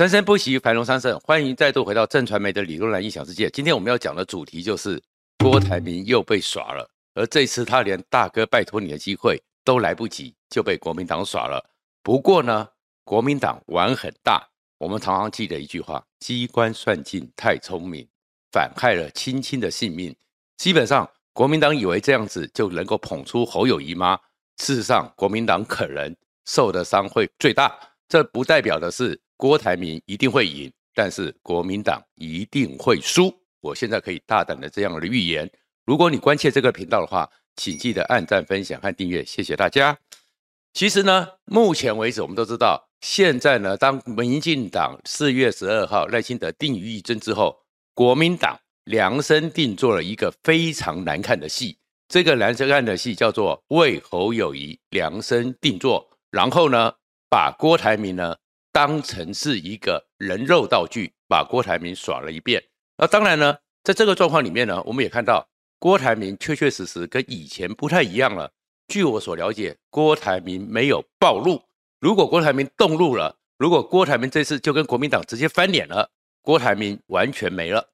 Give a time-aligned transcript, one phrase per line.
[0.00, 1.20] 生生不息，繁荣昌盛。
[1.20, 3.50] 欢迎再度回到正传媒的理论蓝异想世界。
[3.50, 4.98] 今天我们要讲的主题就是
[5.40, 11.62] 郭台铭又被耍了，而这次他连大哥拜托你的机会都来不及，就被国民党耍了。
[12.02, 12.66] 不过呢，
[13.04, 14.42] 国民党玩很大。
[14.78, 18.08] 我们常常记得一句话：机关算尽太聪明，
[18.52, 20.16] 反害了亲亲的性命。
[20.56, 24.18] 基本上，国民党以为这样子就能够捧出侯友宜吗？
[24.62, 27.78] 事实上，国民党可能受的伤会最大。
[28.08, 29.20] 这不代表的是。
[29.40, 33.34] 郭台铭一定会赢，但是国民党一定会输。
[33.62, 35.50] 我现在可以大胆的这样的预言。
[35.86, 37.26] 如果你关切这个频道的话，
[37.56, 39.96] 请记得按赞、分享和订阅，谢谢大家。
[40.74, 47.58] 其实呢，目前为止我们都知道，现在呢，当民进党四月十二号赖清德定于一尊之后，
[47.94, 51.78] 国民党量身定做了一个非常难看的戏。
[52.10, 56.92] 这个难看的戏叫做为侯友谊量身定做，然后呢，
[57.30, 58.36] 把郭台铭呢。
[58.72, 62.62] 当成是一个人肉道具，把郭台铭耍了一遍。
[62.96, 68.52] 那当然呢，在这个状况里面呢，我们也看到郭台铭确确实实跟以前不太一样了。
[68.88, 71.62] 据我所了解，郭台铭没有暴露。
[71.98, 76.10] 如果郭台铭动怒了，如果郭台铭这次就跟国民党直接翻脸了，
[76.42, 77.88] 郭台铭完全没了。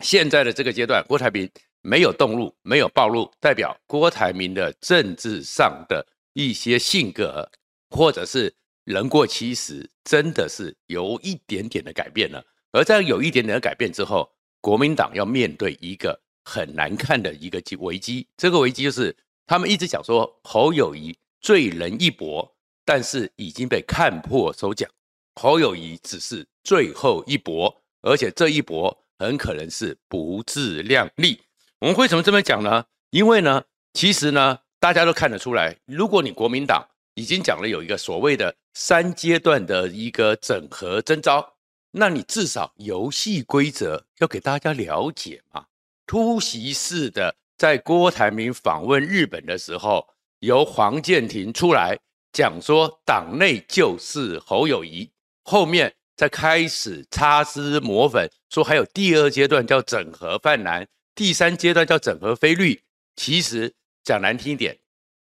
[0.00, 1.48] 现在的这个阶段，郭台铭
[1.82, 7.50] 没有动怒，没有暴露，代表郭台铭的政治上的一些性格，
[7.90, 8.54] 或者是。
[8.86, 12.44] 人过七十，真的是有一点点的改变了。
[12.70, 18.28] 而在有一点点的改变之后，国民党要面对一个很难看的一个危机。
[18.36, 24.86] 这个危机就是他们一直讲说侯友谊醉人一搏，但是已经被看破手脚。
[25.34, 31.40] 侯友谊只是最后一搏，而且这一搏很可能是不自量力。
[31.80, 32.84] 我们为什么这么讲呢？
[33.10, 33.64] 因为呢，
[33.94, 38.54] 其实呢，大家都看得出来，如果你国民党已经讲了有一个所谓的。
[38.78, 41.54] 三阶段的一个整合征召，
[41.92, 45.64] 那你至少游戏规则要给大家了解嘛。
[46.06, 50.06] 突袭式的，在郭台铭访问日本的时候，
[50.40, 51.98] 由黄健庭出来
[52.34, 55.10] 讲说，党内就是侯友宜，
[55.42, 62.78] 后面再开始擦脂抹粉，说还有第二阶段叫整合泛蓝，第三阶段叫整合非绿。
[63.16, 63.72] 其实
[64.04, 64.78] 讲难听一点。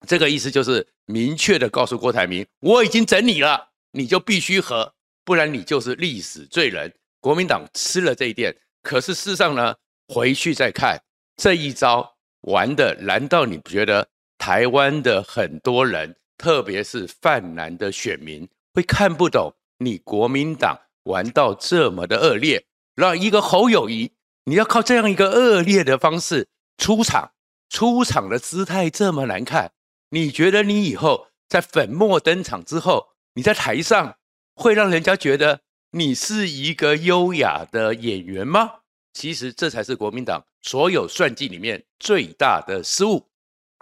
[0.07, 4.93] 这个意思就是明确的告诉郭台铭，我已经整你了，你就必须和，
[5.25, 6.93] 不然你就是历史罪人。
[7.21, 9.75] 国民党吃了这一点，可是事实上呢，
[10.09, 11.01] 回去再看
[11.37, 14.09] 这一招玩的，难道你不觉得
[14.39, 22.65] 台湾的很多人，特别是泛蓝的选民，会看不懂你国民党玩到这么的恶劣？
[22.97, 24.11] 让一个侯友谊，
[24.45, 27.31] 你要靠这样一个恶劣的方式出场，
[27.69, 29.71] 出场的姿态这么难看。
[30.15, 34.19] 你觉得你以后在粉墨登场之后，你在台上
[34.55, 35.63] 会让人家觉得
[35.93, 38.81] 你是一个优雅的演员吗？
[39.15, 43.27] 其实这才是国民党所有算计里面最大的失误。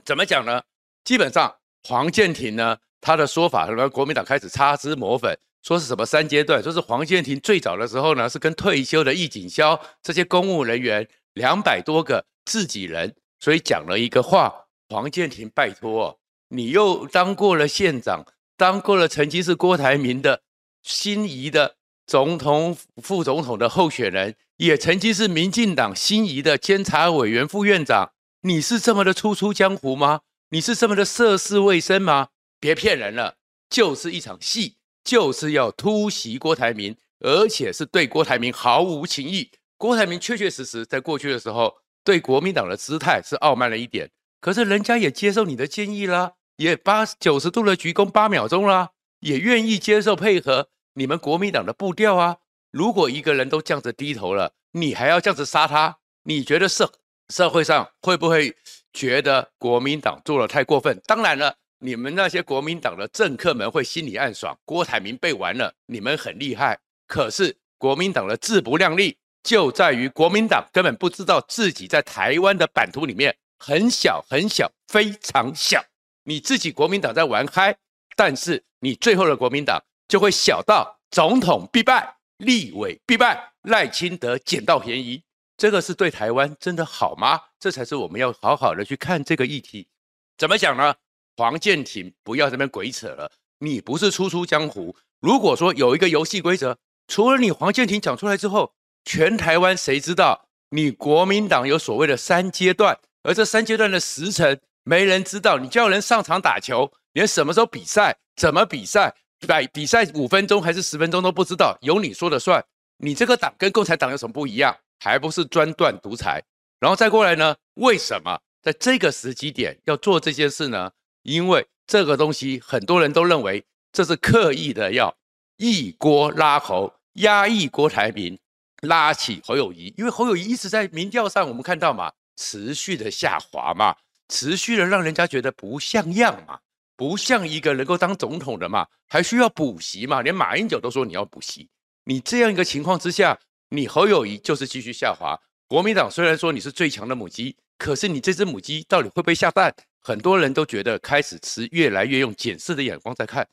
[0.05, 0.63] 怎么讲呢？
[1.03, 1.53] 基本上
[1.83, 14.55] 黄健庭呢，他的说法，什么国民党开始擦脂抹粉，说是什么三阶段，说是黄健庭最早的时候呢，是跟退休的易景霄这些公务人员两百多个自己人，所以讲了一个话，
[14.89, 16.20] 黄健庭拜托。
[16.53, 20.43] 你又当过了县长，当过了曾经是郭台铭的
[20.83, 28.13] 心仪的总统、副总统的候选人，也曾经是民进党心仪的监察委员、副院长。
[28.43, 30.23] 你是这么的初出江湖吗？
[30.49, 32.31] 你是这么的涉世未深吗？
[32.59, 33.37] 别骗人了，
[33.69, 39.53] 就是一场戏，就是要突袭郭台铭，而且是对郭台铭毫无情意。
[39.77, 46.33] 郭台铭确确实实在过去的时候，对国民党的姿态是傲慢了一点，可是人家也接受你的建议啦。
[46.61, 48.91] 也八九十度的鞠躬八秒钟啦，
[49.21, 52.37] 也愿意接受配合你们国民党的步调啊。
[52.71, 55.97] 如果一个人都这样子低头了，你还要这样子杀他？
[56.25, 56.93] 你觉得社
[57.31, 58.55] 社会上会不会
[58.93, 61.01] 觉得国民党做的太过分？
[61.07, 66.79] 当然了，你们那些国民党的政客们会心里暗爽，郭台铭被玩了，你们很厉害。
[67.07, 75.83] 可是国民党的自不量力就在于国民党根本不知道自己在台湾的版图里面很小很小，非常小。
[76.25, 77.77] 你自己国民党在玩嗨，
[78.15, 85.23] 但是你最后的国民党就会小到总统必败、立委必败、赖清德捡到便宜，
[85.57, 87.41] 这个是对台湾真的好吗？
[87.59, 89.89] 这才是我们要好好的去看这个议题。
[90.37, 90.95] 怎么讲呢？
[91.37, 94.95] 黄建庭不要这边鬼扯了，你不是初出江湖。
[95.21, 96.77] 如果说有一个游戏规则，
[97.09, 98.73] 除了你黄建庭讲出来之后，
[99.05, 104.61] 全台湾谁知道你国民党有所谓的三阶段，而这三阶段的时程。
[104.85, 112.65] 没人知道，你叫人上场打球，连什么时候比赛、怎么比赛，比比赛五分钟还是十分钟都不知道，由你说了算。
[112.99, 114.77] 你这个党跟共产党有什么不一样？
[114.99, 116.43] 还不是专断独裁？
[116.79, 117.57] 然后再过来呢？
[117.75, 120.91] 为什么在这个时机点要做这件事呢？
[121.23, 125.15] 因为这个东西很多人都认为这是刻意的要
[125.57, 128.39] 一锅拉侯，压抑郭台铭，
[128.83, 129.95] 拉起侯友宜。
[129.97, 133.97] 因为侯友宜一直在民调上，我们看到嘛，持续的下滑嘛，
[134.31, 136.61] 持续的让人家觉得不像样嘛，
[136.97, 140.23] 不像一个能够当总统的嘛，还需要补习嘛？
[140.23, 141.69] 连马英九都说你要补习。
[142.05, 143.39] 你这样一个情况之下，
[143.69, 145.39] 你侯友谊就是继续下滑。
[145.67, 149.75] 国民党虽然说你是最强的母鸡，可是你这只母鸡到底会不会下蛋？
[150.01, 153.47] 很多人都觉得开始持越来越用检视的眼光在看。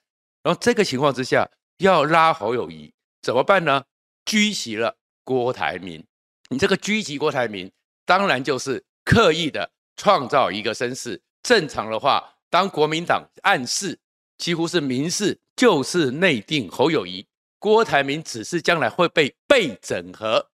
[0.43, 3.83] 然后这个情况之下，要拉侯友谊怎么办呢？
[4.25, 6.03] 狙击了郭台铭。
[6.49, 7.69] 你这个狙击郭台铭，
[8.05, 11.21] 当然就是刻意的创造一个声势。
[11.43, 13.99] 正常的话，当国民党暗示，
[14.37, 17.27] 几乎是明示，就是内定侯友谊。
[17.59, 20.47] 郭台铭只是将来会被被整合、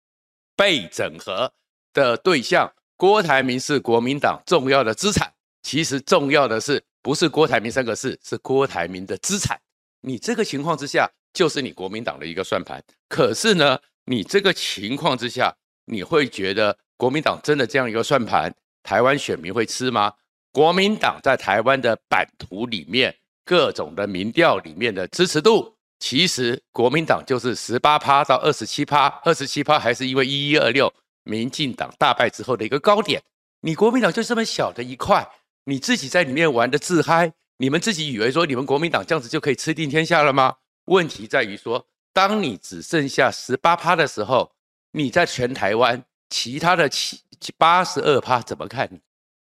[0.56, 1.52] 被整合
[1.94, 2.74] 的对象。
[2.96, 5.32] 郭台铭是国民党重要的资产。
[5.64, 9.60] 其实重要的是不是郭台铭三个字，是郭台铭的资产。
[10.02, 12.84] 你这个情况之下，就是你国民党的一个算盘。
[13.10, 15.54] 可是呢，你这个情况之下，
[15.86, 18.54] 你会觉得国民党真的这样一个算盘，
[18.84, 20.14] 台湾选民会吃吗？
[20.52, 25.74] 国民党在台湾的版图里面，各种的民调里面的支持度。
[26.00, 30.94] 其实国民党就是十八趴到二十七趴，二十七趴还是因为一一二六
[31.24, 33.24] 民进党大败之后的一个高点。
[33.62, 35.26] 你国民党就这么小的一块，
[35.64, 40.58] 你自己在里面玩的自嗨，你们自己以为说你们国民党这样子就可以吃定天下了吗？
[40.86, 44.52] 问题在于说，当你只剩下十八趴的时候，
[44.92, 47.22] 你在全台湾其他的七
[47.58, 48.90] 八十二趴怎么看？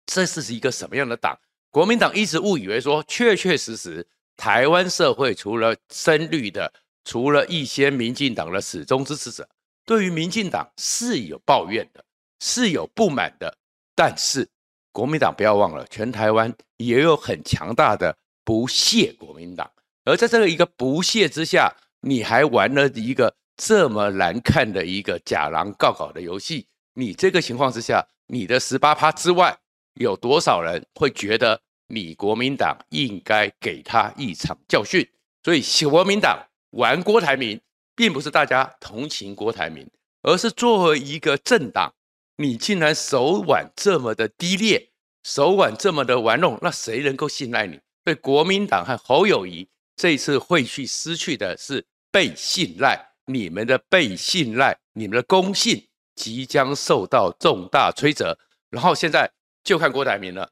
[0.06, 1.38] 这是是一个什么样的党？
[1.70, 4.06] 国民党一直误以为说，确确实实。
[4.38, 6.72] 台湾社会除了深绿的，
[7.06, 9.48] 除了一些民进党的始终支持者，
[9.86, 12.04] 对于民进党是有抱怨的，
[12.40, 13.56] 是有不满的。
[13.96, 14.50] 但是
[14.92, 19.70] 国民党不要忘了，全台湾也有很强大的不屑国民党。
[20.06, 26.68] 而在这个一个不屑之下，你还玩了一个这么难看的一个假狼告告的游戏。
[26.94, 29.58] 你这个情况之下，你的十八趴之外，
[29.96, 31.62] 有多少人会觉得？
[31.94, 35.06] 你国民党应该给他一场教训，
[35.44, 37.60] 所以国民党玩郭台铭，
[37.98, 39.86] 并不是大家同情郭台铭，
[40.22, 41.94] 而是作为一个政党，
[42.38, 44.92] 你竟然手腕这么的低劣，
[45.26, 47.78] 手腕这么的玩弄，那谁能够信赖你？
[48.06, 49.68] 所以国民党和侯友谊
[49.98, 55.90] 这一次会去失去的是被信赖，你们的被信赖，你们的公信
[56.22, 58.38] 即将受到重大摧折。
[58.70, 59.28] 然后现在
[59.64, 60.48] 就看郭台铭了。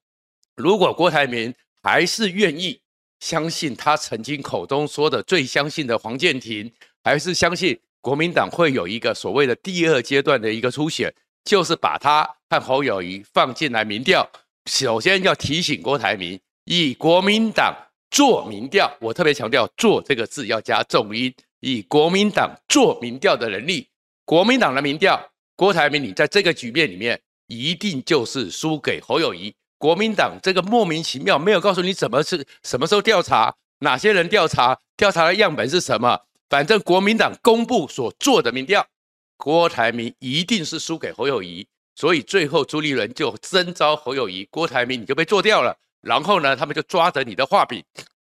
[0.55, 2.81] 如果郭台铭还是愿意
[3.19, 6.71] 相信他曾经口中说的最相信的黄健庭，
[7.03, 11.13] 还是相信国民党会有一个所谓的第二阶段的一个初选，
[11.43, 14.27] 就是把他和侯友宜放进来民调。
[14.65, 17.75] 首先要提醒郭台铭，以国民党
[18.09, 23.87] 做民调，我特别强调“做”这个字要加重音，以国民党做民调的能力，
[24.25, 25.28] 国民党的民调，
[25.59, 29.53] 郭台铭你在这个局面里面一定就是输给侯友谊。
[29.77, 36.17] 国民党这个莫名其妙，没有告诉你怎么是什么时候调查，哪些人调查，调查的样本是什么。
[36.47, 38.87] 反正国民党公布所做的民调，
[39.35, 45.77] 郭台铭一定是输给侯友谊，所以最后朱立伦就征召侯友谊，郭台铭你就被做掉了。
[45.99, 47.83] 然后呢，他们就抓着你的画饼，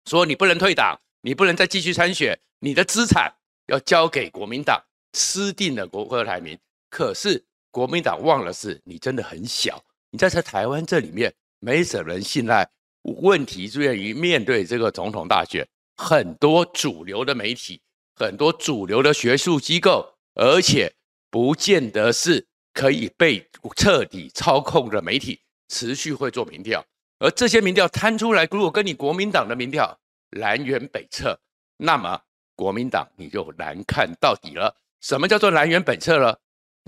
[0.06, 3.30] 说你不能退党，你不能再继续参选，你的资产
[3.68, 6.58] 要交给国民党，吃定了郭郭台铭。
[6.90, 9.84] 可是国民党忘了是，你真的很小。
[10.12, 12.68] 你在这台湾这里面没什么人信赖，
[13.04, 15.68] 问题就在于面对这个总统大选，
[15.98, 17.80] 很多主流的媒体，
[18.16, 20.92] 很多主流的学术机构，而且
[21.30, 26.84] 不见得是可以被彻底操控的媒体，持续会做民调，
[27.20, 29.96] 而这些民调摊出来，如果跟你国民党的民调
[30.32, 31.40] 南辕北辙，
[31.78, 32.20] 那么
[32.56, 34.76] 国民党你就难看到底了。
[35.02, 36.40] 什么叫做南辕北辙了？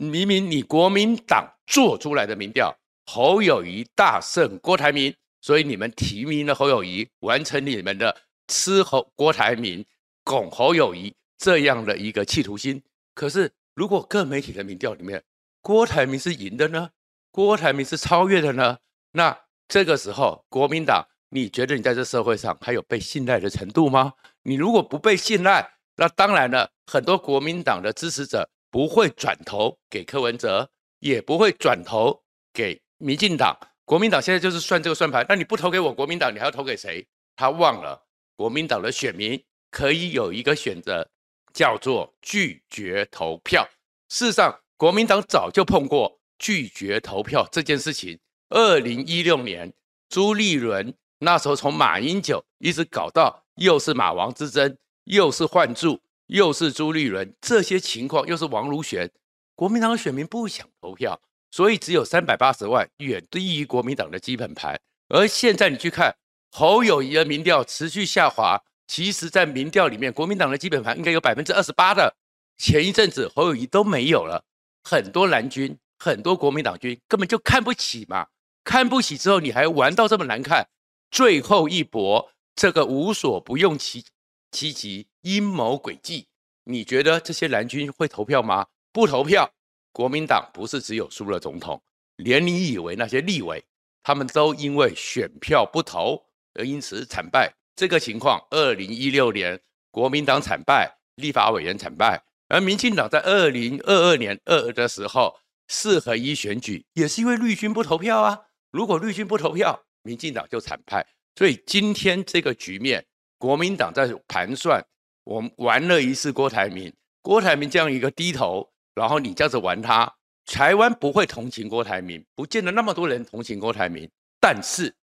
[0.09, 2.75] 明明你国民党做出来的民调。
[3.05, 8.15] 侯友谊大胜郭台铭，所以你们提名了侯友谊，完成你们的
[8.47, 9.85] 吃侯郭台铭、
[10.23, 12.81] 拱侯友谊这样的一个企图心。
[13.13, 15.23] 可是，如果各媒体的民调里面，
[15.61, 16.89] 郭台铭是赢的呢？
[17.29, 18.79] 郭台铭是超越的呢？
[19.11, 24.13] 那这个时候，国民党，你觉得你在这社会上还有被信赖的程度吗？
[24.43, 32.81] 你如果不被信赖，那当然了，很多国民党的支持者不会转头给柯文哲，也不会转头给。
[32.97, 37.05] 民进党、国民党现在就是算这个算盘，那你不投给我国民党，你还要投给谁？
[37.35, 37.99] 他忘了
[38.35, 41.09] 国民党的选民可以有一个选择，
[41.51, 43.67] 叫做拒绝投票。
[44.09, 48.19] 事实上，国民党早就碰过拒绝投票这件事情。
[48.49, 49.73] 二零一六年，
[50.09, 55.99] 朱立伦那时候从马英九一直搞到又是马王之争，又是换柱，
[56.31, 59.11] 又是朱立伦，这些情况又是王如玄，
[59.53, 61.21] 国民党的选民不想投票，
[61.51, 64.79] 所以只有三百八十万，远低于国民党的基本盘。
[65.09, 66.15] 而现在你去看
[66.49, 68.57] 侯友宜的民调持续下滑，
[68.87, 72.15] 其实，在民调里面，国民党的基本盘应该有百分之二十八的。
[72.57, 74.45] 前一阵子侯友宜都没有了，
[74.85, 78.27] 很多蓝军、很多国民党军根本就看不起嘛。
[78.63, 80.69] 看不起之后，你还玩到这么难看，
[81.09, 84.05] 最后一搏，这个无所不用其
[84.51, 86.27] 七级阴谋诡计，
[86.65, 88.67] 你觉得这些蓝军会投票吗？
[88.91, 89.51] 不投票，
[89.91, 91.81] 国民党不是只有输了总统，
[92.17, 93.63] 连你以为那些立委，
[94.03, 97.53] 他们都因为选票不投而因此惨败。
[97.75, 105.39] 这个情况，二零一六年国民党惨败，立法委员惨败，而民进党在二零二二年二二的时候
[105.69, 108.47] 四合一选举，也是因为绿军不投票啊。
[108.71, 111.07] 如果绿军不投票，民进党就惨败。
[111.35, 113.05] 所以今天这个局面，
[113.41, 114.85] 国民党在盘算，
[115.23, 116.93] 我们玩了一次郭台铭，
[117.23, 120.13] 郭台铭这样一个低头，然后你这样子玩他，
[120.45, 124.07] 台湾不会同情郭台铭，不见得那么多人同情郭台铭。
[124.39, 124.93] 但是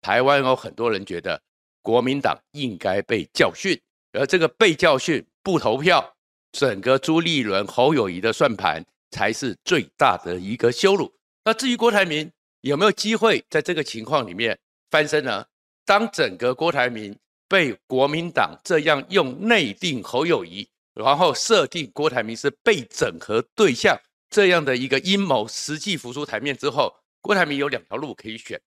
[0.00, 1.42] 台湾有很多人觉得
[1.82, 3.76] 国民党应该被教训，
[4.12, 6.14] 而这个被教训不投票，
[6.52, 11.12] 整个朱立伦、侯友宜的算盘才是最大的一个羞辱。
[11.44, 14.56] 那至于郭台铭，有没有机会在这个情况里面
[14.88, 15.44] 翻身呢？
[15.84, 17.16] 当整个郭台铭
[17.48, 23.98] 被国民党这样用内定侯友谊，然后设定郭台铭是被整合对象
[24.30, 28.60] 这样的一个阴谋实际浮出台面之后，郭台铭有两条路可以选。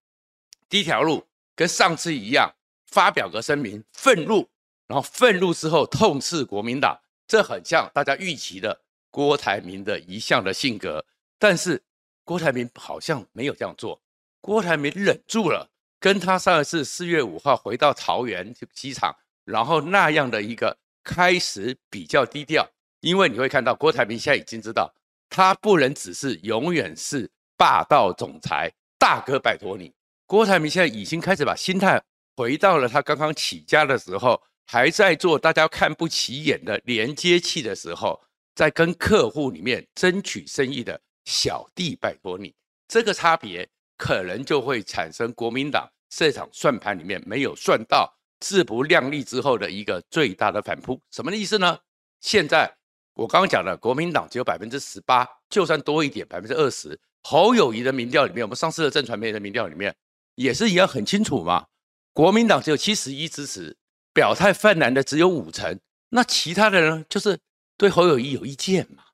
[0.68, 2.52] 第一条路跟上次一样，
[2.86, 4.48] 发表个声明愤怒，
[4.86, 11.04] 然后愤怒之后痛斥国民党，这很像大家预期的郭台铭的一向的性格，
[11.38, 11.82] 但是。
[12.24, 14.00] 郭台铭好像没有这样做，
[14.40, 15.68] 郭台铭忍住了，
[16.02, 22.68] 跟他上一次四月五号回到桃园机场，然后那样的一个开始比较低调，
[22.98, 24.92] 因为你会看到郭台铭现在已经知道，
[25.30, 28.68] 他不能只是永远是霸道总裁，
[28.98, 29.94] 大哥拜托你。
[30.26, 32.02] 郭台铭现在已经开始把心态
[32.36, 38.20] 回到了他刚刚起家的时候，还在做大家看不起眼的连接器的时候，
[38.56, 41.00] 在跟客户里面争取生意的。
[41.24, 42.52] 小弟，拜托你，
[42.88, 51.00] 这个差别可能就会产生国民党这场算盘里面没有算到自不量力之后的一个最大的反扑。
[51.10, 51.78] 什么意思呢？
[52.20, 52.70] 现在
[53.14, 56.98] 我刚刚讲了，国民党只有百分之十八，就算多一点，百分之二十。
[57.22, 59.94] 侯友谊的民调里面，我们上次的政传媒的民调里面
[60.34, 61.64] 也是一样很清楚嘛。
[62.12, 63.74] 国民党只有七十一支持，
[64.12, 67.38] 表态泛蓝的只有五成，那其他的人就是
[67.78, 69.04] 对侯友谊有意见嘛。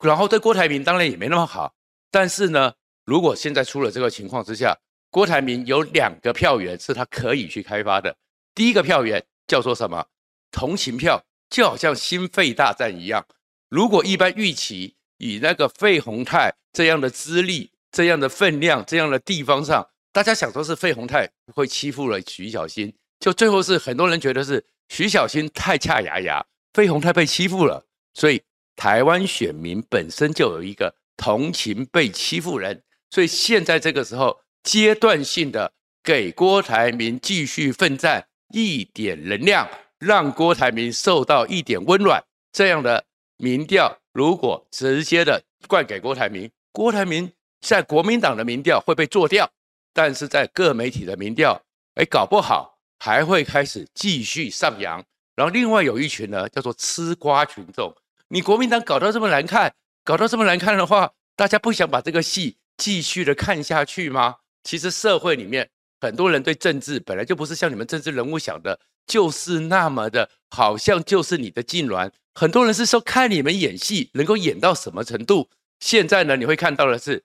[0.00, 1.72] 然后对郭台铭当然也没那么好，
[2.10, 4.76] 但是呢，如果现在出了这个情况之下，
[5.12, 8.16] 郭台铭有两个票源是他可以去开发的。
[8.54, 10.06] 第一个票源叫做什么？
[10.50, 13.26] 同情票，就好像心肺大战一样。
[13.68, 22.90] 如果一般预期以那个费宏泰这样的资历、这样的分量、这样的地方上，大家想说是费宏泰会欺负了徐小新，
[23.20, 26.42] 就最后是很多人觉得是徐小新太恰牙牙，
[26.72, 28.42] 费宏泰被欺负了，所以。
[28.74, 42.22] 台湾选民本身就有一个同情被欺负人，所以现在这个时候阶段性的给郭台铭继续奋战一点能量，让郭台铭受到一点温暖。
[42.52, 43.04] 这样的
[43.38, 49.50] 民调如果直接的灌给郭台铭，郭台铭在国民党的民调会被做掉，
[49.92, 51.60] 但是在各媒体的民调，
[51.94, 55.02] 哎，搞不好还会开始继续上扬。
[55.34, 57.94] 然后另外有一群呢，叫做吃瓜群众。
[58.28, 59.72] 你国民党搞到这么难看，
[60.04, 64.36] 搞到这么难看的话，大家不想把这个戏继续的看下去吗？
[64.64, 65.68] 其实社会里面
[66.00, 72.10] 很多人对政治本来就不是像你们政治人物想的，就是那么的，好像就是你的痉挛。
[72.34, 75.48] 很多人是说看你们演戏能够演到什么程度。
[75.80, 77.22] 现在呢，你会看到的是，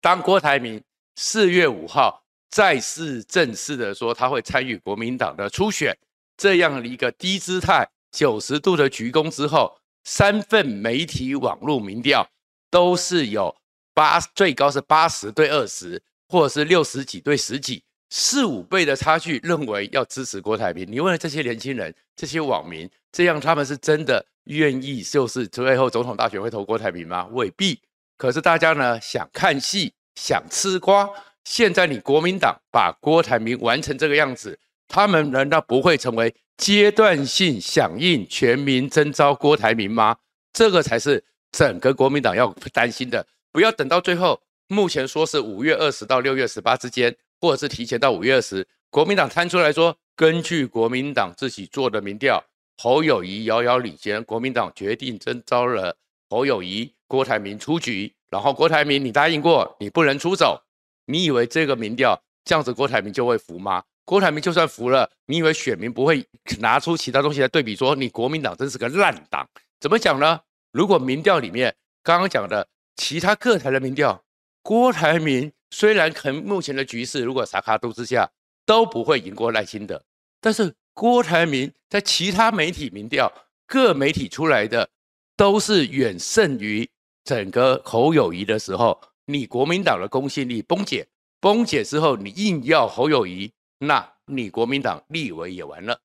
[0.00, 0.82] 当郭台铭
[1.16, 5.96] 四月五号再次正式的说他会参与国民党的初选，
[6.36, 9.78] 这样的一个低姿态九十度的鞠躬之后。
[10.08, 12.24] 三份媒体网络民调
[12.70, 13.56] 都是有
[13.92, 20.86] 八，最高是八十对二十，或者是六十几对十几，四五倍的差距，认为要支持郭台铭。
[20.88, 27.26] 你问了这些年轻人、这些网民，这样他们是真的愿意，就是最后总统大选会投郭台铭吗？
[27.32, 27.80] 未必。
[28.16, 31.08] 可是大家呢，想看戏，想吃瓜。
[31.44, 40.16] 现在你国民党把郭台铭玩成这个样子，他们难道不会成为阶段性响应全民征召郭台铭吗？
[40.52, 43.26] 这个才是整个国民党要担心的。
[43.52, 52.42] 不要等到最后，目前说是五月二十到六月十八之间，或者是提前到五月二十，国民党摊出来说，根据国民党自己做的民调，
[52.78, 55.96] 侯友谊遥遥领先，国民党决定征召了
[56.28, 58.12] 侯友谊、郭台铭出局。
[58.28, 60.60] 然后郭台铭，你答应过你不能出走，
[61.06, 63.84] 你以为这个民调这样子郭台铭就会服吗？
[64.04, 66.26] 郭台铭就算服了，你以为选民不会
[66.58, 69.48] 拿出其他东西来对比，说你国民党真是个烂党？
[69.78, 70.40] 怎么讲呢？
[70.72, 74.20] 如果民调里面刚刚讲的其他各台的民调，
[74.66, 78.28] 郭台铭虽然可能目前的局势如果撒卡都之下
[78.64, 80.02] 都不会赢过赖清德，
[80.40, 83.32] 但是郭台铭在其他媒体民调
[83.64, 84.90] 各媒体出来的
[85.36, 86.90] 都是远胜于。
[87.22, 91.06] 整个侯友谊的时候，你国民党的公信力崩解，
[91.40, 96.00] 崩解之后，你硬要侯友谊，那你国民党立委也完了。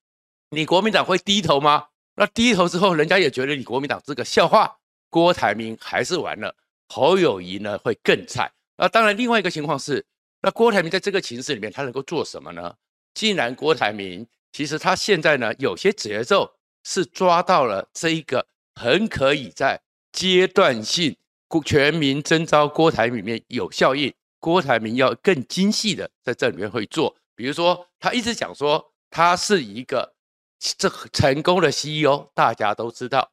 [0.51, 1.87] 你国民党会低头吗？
[2.13, 4.77] 那低头之后，人家也觉得你国民党是个笑话。
[5.09, 6.55] 郭台铭还是完了，
[6.91, 8.51] 侯友谊呢会更菜。
[8.75, 10.05] 那当然，另外一个情况是，
[10.41, 12.75] 那郭台铭在这个情势里面，他能够做什么呢？
[13.13, 16.51] 既然郭台铭其实他现在呢有些节奏
[16.83, 18.45] 是抓到了这一个
[18.75, 19.79] 很可以在。
[20.11, 21.15] 阶段性
[21.63, 30.13] 全民征召郭台铭里面有效应，郭台铭要更精细的在这里面会做，比如说他一直讲说他是一个
[30.59, 33.31] 这成功的 CEO，大家都知道，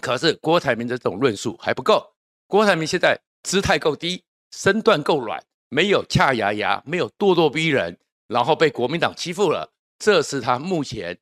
[0.00, 2.11] 可是郭台铭的这种论述还不够，
[2.52, 11.18] 郭台铭现在姿态够低，身段够软，没有恰牙牙，没有咄咄逼人，然后被国民党欺负了，这是他目前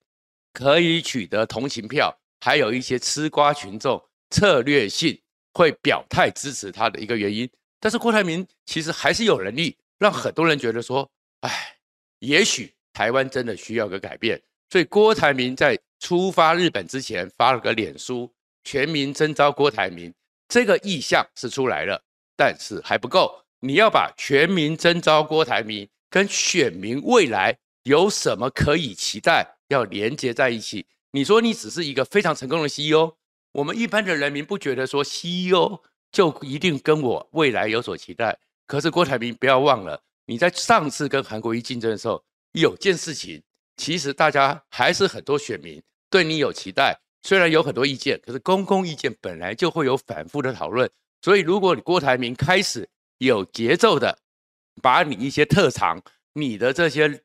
[0.52, 4.04] 可以取得同情票，还有一些吃瓜群众。
[4.30, 5.16] 策略性
[5.54, 11.08] 会表态支持他的一个原因，但是郭台铭其实还是有能力让很多人觉得说，
[11.42, 11.76] 哎，
[12.18, 14.42] 也许台湾真的需要个改变。
[14.68, 18.28] 所以郭台铭在出发日本之前发了个脸书，
[18.64, 20.12] 全民征召郭台铭，
[20.50, 22.02] 这个意向是出来了，
[22.37, 23.42] 但是还不够。
[23.61, 30.84] 你要把全民征召郭台铭跟选民未来有什么可以期待，要连接在一起。
[31.13, 33.15] 你说你只是一个非常成功的 CEO。
[33.52, 35.80] 我们一般的人民不觉得说 CEO
[36.13, 43.43] 就一定跟我未来有所期待，可是郭台铭不要忘了，你在上次跟韩国瑜竞争的时候，有件事情，
[43.76, 50.89] 其实大家还是很多选民对你有期待，虽然有很多意见，可是公共意见本来就会有反复的讨论，
[51.23, 54.19] 所以如果你郭台铭开始有节奏的
[54.83, 56.02] 把你一些特长、
[56.33, 57.21] 你的这些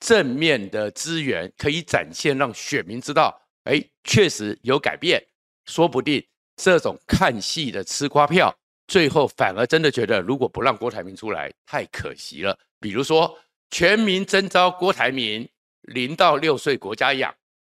[0.00, 5.22] 正面的资源可以展现，让选民知道，哎，确实有改变。
[5.66, 6.24] 说不定
[6.56, 12.58] 这种看戏的吃瓜票，最后反而真的觉得，如果不让郭台铭出来，太可惜了。
[12.80, 13.38] 比如说，
[13.70, 15.46] 全民征召郭台铭，
[15.82, 17.34] 零到六岁国家养，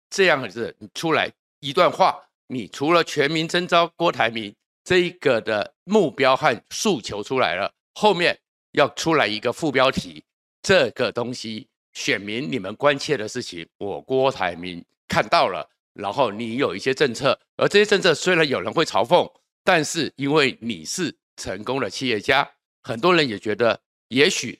[0.10, 1.30] 这样子你出来
[1.62, 8.38] 一段话，你除了全民征召郭台铭这一个的目标和诉求出来了，后面
[8.72, 10.24] 要出来一个副标题，
[10.64, 15.68] 这个东西选民你们关切的事情，我郭台铭看到了。
[15.94, 19.30] 然后你有一些政策，而这些政策虽然有人会嘲讽，
[19.64, 22.50] 但是因为你是成功的企业家，
[22.82, 24.58] 很多人也觉得也许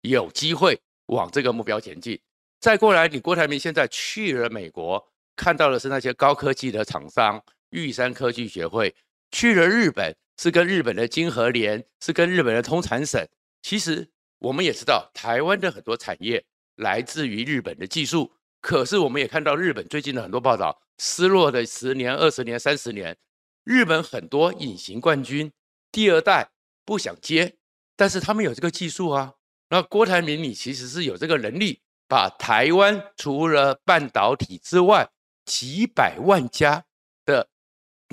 [0.00, 2.20] 有机会往这个目标前进。
[2.60, 5.02] 再过来，你郭台铭现在去了美国，
[5.42, 8.88] 看到的是那些高科技的厂商，玉山科技学会；
[9.32, 13.20] 去了日本，是跟日本的晶和联，是跟日本的通产省。
[13.60, 16.44] 其实我们也知道，台湾的很多产业
[16.76, 18.32] 来自于日本的技术。
[18.60, 23.16] 可是我们也看到日本最近的很多报道，失落的十年、二十年、三十年，
[23.64, 25.50] 日本很多隐形冠军
[25.90, 26.48] 第二代
[26.84, 27.56] 不想接，
[27.96, 29.34] 但是他们有这个技术啊。
[29.70, 35.08] 那郭台铭，你其实是有这个能力，把台湾除了半导体之外，
[35.44, 36.84] 几百万家
[37.24, 37.48] 的、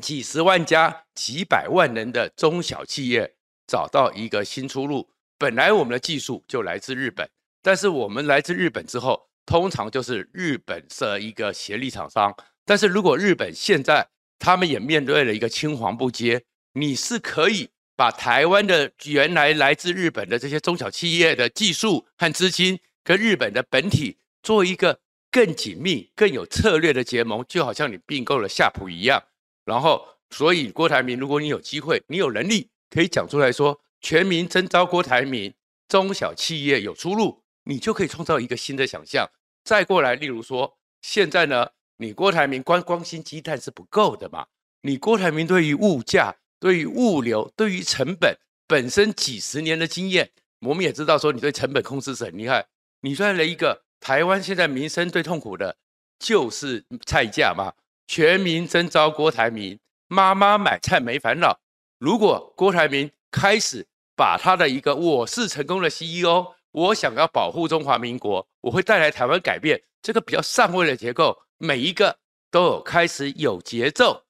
[0.02, 3.36] 几十万家、几百万人的中小企业
[3.68, 5.10] 找到一个新出路。
[5.38, 7.30] 本来我们的技术就来自日本，
[7.62, 9.28] 但是我们来自日本之后。
[9.46, 12.32] 通常就是日本设一个协力厂商，
[12.66, 25.00] 但是如果日本现在他们也面对了一个青黄不接，你是可以把台湾的原来来自日本的这些中小企业的技术和资金，跟日本的本体做一个
[25.32, 29.24] 更紧密、更有策略的结盟，就好像你并购了夏普一样。
[29.66, 35.54] 然后，所以郭台铭，如果你有机会，你有能力可以讲出来说，全民征召郭台铭，
[35.88, 39.30] 中小企业有出路，你就可以创造一个新的想象。
[39.64, 44.48] 再过来，例如说，现在呢，你郭台铭光光心鸡蛋是不够的嘛？
[44.82, 52.66] 你郭台铭对于物价、对于物流、对于成本本身几十年的经验，我们也知道说你对成本控制是很厉害。
[53.02, 55.76] 你算了一个台湾现在民生最痛苦的
[56.20, 57.74] 就是菜价嘛，
[58.08, 61.60] 全民征召郭台铭，妈妈买菜没烦恼。
[61.98, 63.86] 如果郭台铭开始
[64.16, 72.18] 把他的一个我是成功的 CEO，我想要保护中华民国，我会带来台湾改变这个比较上位的结构，每一个
[72.52, 74.24] 都有开始有节奏、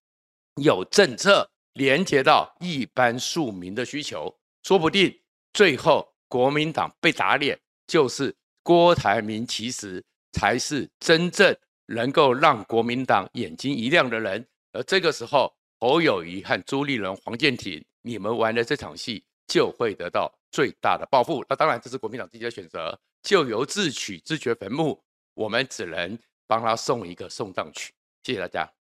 [0.55, 5.19] 有政策连接到一般庶民的需求，说不定
[5.53, 11.55] 最后国民党被打脸，就是郭台铭其实才是真正
[11.87, 21.43] 能够让国民党眼睛一亮的人，而这个时候，侯友谊和朱立伦、黄健庭，你们玩的这场戏就会得到最大的报复。
[21.49, 25.01] 那当然，这是国民党自己的选择，咎由自取，自掘坟墓。
[25.33, 27.93] 我们只能帮他送一个送葬曲。
[28.23, 28.78] 谢谢大家。